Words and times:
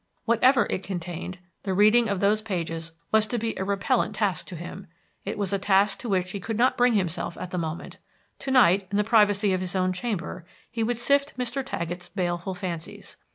Whatever 0.25 0.65
it 0.71 0.81
contained, 0.81 1.37
the 1.61 1.75
reading 1.75 2.09
of 2.09 2.21
those 2.21 2.41
pages 2.41 2.93
was 3.11 3.27
to 3.27 3.37
be 3.37 3.55
a 3.57 3.63
repellent 3.63 4.15
task 4.15 4.47
to 4.47 4.55
him; 4.55 4.87
it 5.25 5.37
was 5.37 5.53
a 5.53 5.59
task 5.59 5.99
to 5.99 6.09
which 6.09 6.31
he 6.31 6.39
could 6.39 6.57
not 6.57 6.75
bring 6.75 6.93
himself 6.93 7.37
at 7.37 7.51
the 7.51 7.59
moment; 7.59 7.99
to 8.39 8.49
night, 8.49 8.87
in 8.89 8.97
the 8.97 9.03
privacy 9.03 9.53
of 9.53 9.61
his 9.61 9.75
own 9.75 9.93
chamber, 9.93 10.43
he 10.71 10.81
would 10.81 10.97
sift 10.97 11.37
Mr. 11.37 11.63
Taggett's 11.63 12.09
baleful 12.09 12.55
fancies. 12.55 13.15